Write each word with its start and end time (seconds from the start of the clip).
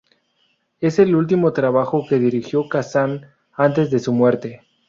Es 0.79 0.97
el 0.97 1.13
último 1.15 1.53
trabajo 1.53 2.07
que 2.09 2.17
dirigió 2.17 2.67
Kazan 2.67 3.27
antes 3.55 3.91
de 3.91 3.99
su 3.99 4.11
muerte. 4.11 4.63